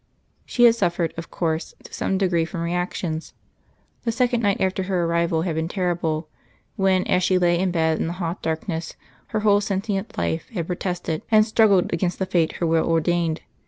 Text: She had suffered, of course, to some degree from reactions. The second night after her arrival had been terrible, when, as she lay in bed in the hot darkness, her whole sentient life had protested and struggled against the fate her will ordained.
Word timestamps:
She 0.47 0.63
had 0.63 0.73
suffered, 0.73 1.13
of 1.15 1.29
course, 1.29 1.75
to 1.83 1.93
some 1.93 2.17
degree 2.17 2.43
from 2.43 2.61
reactions. 2.61 3.35
The 4.03 4.11
second 4.11 4.41
night 4.41 4.59
after 4.59 4.81
her 4.81 5.05
arrival 5.05 5.43
had 5.43 5.53
been 5.53 5.67
terrible, 5.67 6.27
when, 6.75 7.05
as 7.05 7.21
she 7.21 7.37
lay 7.37 7.59
in 7.59 7.69
bed 7.69 7.99
in 7.99 8.07
the 8.07 8.13
hot 8.13 8.41
darkness, 8.41 8.95
her 9.27 9.41
whole 9.41 9.61
sentient 9.61 10.17
life 10.17 10.49
had 10.55 10.65
protested 10.65 11.21
and 11.29 11.45
struggled 11.45 11.93
against 11.93 12.17
the 12.17 12.25
fate 12.25 12.53
her 12.53 12.65
will 12.65 12.87
ordained. 12.89 13.41